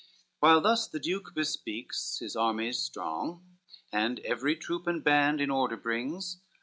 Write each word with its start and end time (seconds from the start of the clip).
While 0.39 0.61
thus 0.61 0.87
the 0.87 0.99
Duke 0.99 1.31
bespeaks 1.35 2.17
his 2.17 2.35
armies 2.35 2.79
strong, 2.79 3.45
And 3.93 4.19
every 4.21 4.55
troop 4.55 4.87
and 4.87 5.03
band 5.03 5.39
in 5.39 5.51
order 5.51 5.77
brings. 5.77 6.39